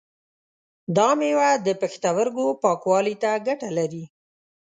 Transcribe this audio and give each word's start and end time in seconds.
دا 0.95 1.09
مېوه 1.19 1.51
د 1.65 1.67
پښتورګو 1.81 2.45
پاکوالی 2.63 3.15
ته 3.23 3.31
ګټه 3.47 3.69
لري. 3.77 4.03